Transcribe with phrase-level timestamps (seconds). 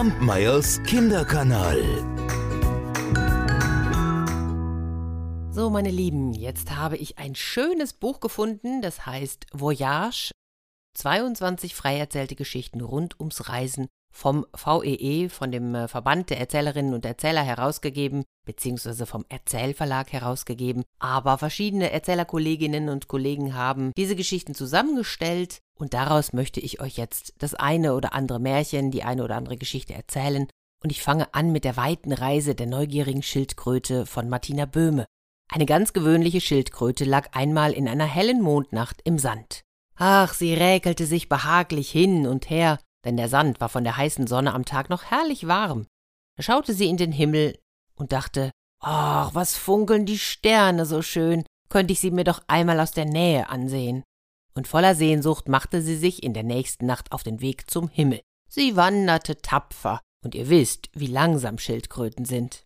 [0.00, 1.78] Kampmeyers Kinderkanal.
[5.50, 10.30] So, meine Lieben, jetzt habe ich ein schönes Buch gefunden, das heißt Voyage.
[10.94, 16.40] 22 frei erzählte Geschichten rund ums Reisen vom VEE, e, von dem äh, Verband der
[16.40, 20.82] Erzählerinnen und Erzähler herausgegeben, beziehungsweise vom Erzählverlag herausgegeben.
[20.98, 27.34] Aber verschiedene Erzählerkolleginnen und Kollegen haben diese Geschichten zusammengestellt und daraus möchte ich euch jetzt
[27.38, 30.48] das eine oder andere Märchen, die eine oder andere Geschichte erzählen.
[30.82, 35.06] Und ich fange an mit der weiten Reise der neugierigen Schildkröte von Martina Böhme.
[35.52, 39.62] Eine ganz gewöhnliche Schildkröte lag einmal in einer hellen Mondnacht im Sand.
[40.02, 44.26] Ach, sie räkelte sich behaglich hin und her, denn der Sand war von der heißen
[44.26, 45.86] Sonne am Tag noch herrlich warm.
[46.36, 47.58] Da schaute sie in den Himmel
[47.96, 48.50] und dachte,
[48.80, 53.04] ach, was funkeln die Sterne so schön, könnte ich sie mir doch einmal aus der
[53.04, 54.02] Nähe ansehen.
[54.54, 58.22] Und voller Sehnsucht machte sie sich in der nächsten Nacht auf den Weg zum Himmel.
[58.48, 62.64] Sie wanderte tapfer, und ihr wisst, wie langsam Schildkröten sind.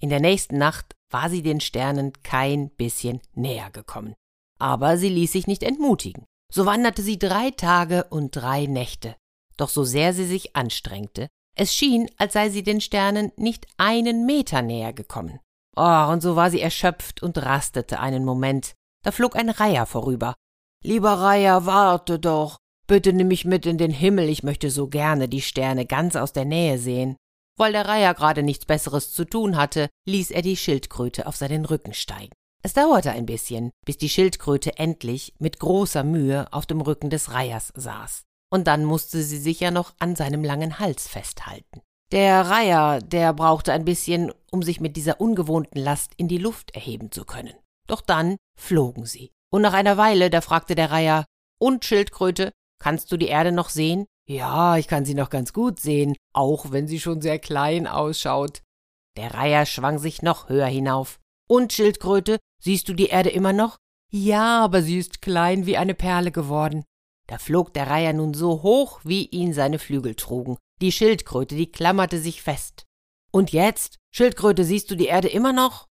[0.00, 4.14] In der nächsten Nacht war sie den Sternen kein bisschen näher gekommen.
[4.58, 6.24] Aber sie ließ sich nicht entmutigen.
[6.54, 9.16] So wanderte sie drei Tage und drei Nächte.
[9.56, 14.24] Doch so sehr sie sich anstrengte, es schien, als sei sie den Sternen nicht einen
[14.24, 15.40] Meter näher gekommen.
[15.76, 18.74] Oh, und so war sie erschöpft und rastete einen Moment.
[19.02, 20.34] Da flog ein Reiher vorüber.
[20.84, 22.58] Lieber Reiher, warte doch.
[22.86, 26.32] Bitte nimm mich mit in den Himmel, ich möchte so gerne die Sterne ganz aus
[26.32, 27.16] der Nähe sehen.
[27.58, 31.64] Weil der Reiher gerade nichts Besseres zu tun hatte, ließ er die Schildkröte auf seinen
[31.64, 32.34] Rücken steigen.
[32.64, 37.30] Es dauerte ein bisschen, bis die Schildkröte endlich mit großer Mühe auf dem Rücken des
[37.30, 38.24] Reihers saß.
[38.50, 41.82] Und dann musste sie sich ja noch an seinem langen Hals festhalten.
[42.10, 46.74] Der Reiher, der brauchte ein bisschen, um sich mit dieser ungewohnten Last in die Luft
[46.74, 47.52] erheben zu können.
[47.86, 49.30] Doch dann flogen sie.
[49.52, 51.26] Und nach einer Weile, da fragte der Reiher,
[51.60, 54.06] und Schildkröte, kannst du die Erde noch sehen?
[54.26, 58.62] Ja, ich kann sie noch ganz gut sehen, auch wenn sie schon sehr klein ausschaut.
[59.18, 61.20] Der Reiher schwang sich noch höher hinauf.
[61.48, 63.78] Und Schildkröte, siehst du die Erde immer noch?
[64.10, 66.84] Ja, aber sie ist klein wie eine Perle geworden.
[67.26, 70.56] Da flog der Reiher nun so hoch, wie ihn seine Flügel trugen.
[70.80, 72.84] Die Schildkröte, die klammerte sich fest.
[73.32, 75.86] Und jetzt, Schildkröte, siehst du die Erde immer noch?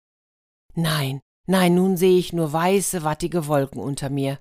[0.76, 4.40] Nein, nein, nun sehe ich nur weiße, wattige Wolken unter mir.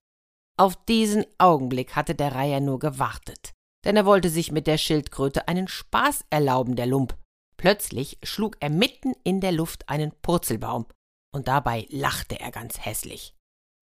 [0.58, 3.54] Auf diesen Augenblick hatte der Reiher nur gewartet
[3.84, 7.16] denn er wollte sich mit der Schildkröte einen Spaß erlauben, der Lump.
[7.56, 10.86] Plötzlich schlug er mitten in der Luft einen Purzelbaum,
[11.32, 13.34] und dabei lachte er ganz hässlich.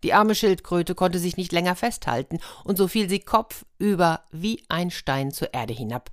[0.05, 4.91] Die arme Schildkröte konnte sich nicht länger festhalten, und so fiel sie kopfüber wie ein
[4.91, 6.11] Stein zur Erde hinab.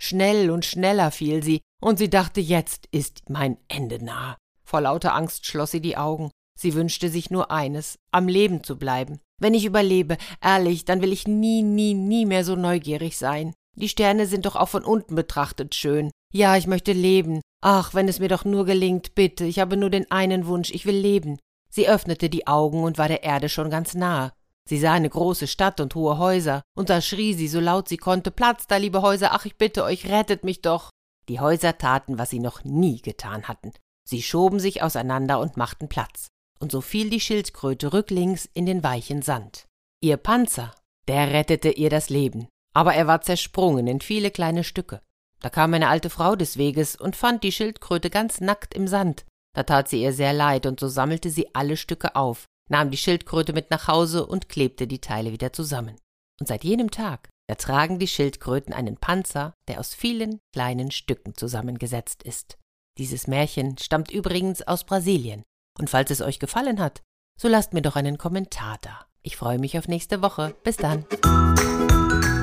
[0.00, 4.36] Schnell und schneller fiel sie, und sie dachte, jetzt ist mein Ende nahe.
[4.64, 6.30] Vor lauter Angst schloss sie die Augen.
[6.58, 9.20] Sie wünschte sich nur eines, am Leben zu bleiben.
[9.40, 13.54] Wenn ich überlebe, ehrlich, dann will ich nie, nie, nie mehr so neugierig sein.
[13.76, 16.10] Die Sterne sind doch auch von unten betrachtet schön.
[16.32, 17.40] Ja, ich möchte leben.
[17.60, 20.86] Ach, wenn es mir doch nur gelingt, bitte, ich habe nur den einen Wunsch, ich
[20.86, 21.38] will leben.
[21.70, 24.32] Sie öffnete die Augen und war der Erde schon ganz nahe.
[24.68, 27.96] Sie sah eine große Stadt und hohe Häuser, und da schrie sie, so laut sie
[27.96, 30.90] konnte, Platz da, liebe Häuser, ach, ich bitte euch, rettet mich doch.
[31.28, 33.72] Die Häuser taten, was sie noch nie getan hatten.
[34.04, 38.82] Sie schoben sich auseinander und machten Platz und so fiel die Schildkröte rücklings in den
[38.82, 39.66] weichen Sand.
[40.00, 40.74] Ihr Panzer,
[41.06, 45.00] der rettete ihr das Leben, aber er war zersprungen in viele kleine Stücke.
[45.40, 49.24] Da kam eine alte Frau des Weges und fand die Schildkröte ganz nackt im Sand.
[49.54, 52.96] Da tat sie ihr sehr leid, und so sammelte sie alle Stücke auf, nahm die
[52.96, 55.96] Schildkröte mit nach Hause und klebte die Teile wieder zusammen.
[56.40, 62.22] Und seit jenem Tag ertragen die Schildkröten einen Panzer, der aus vielen kleinen Stücken zusammengesetzt
[62.22, 62.58] ist.
[62.98, 65.44] Dieses Märchen stammt übrigens aus Brasilien
[65.78, 67.02] und falls es euch gefallen hat,
[67.40, 69.06] so lasst mir doch einen Kommentar da.
[69.22, 70.54] Ich freue mich auf nächste Woche.
[70.64, 71.04] Bis dann.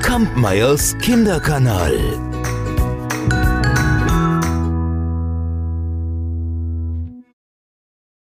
[0.02, 2.55] Kampmeyers Kinderkanal.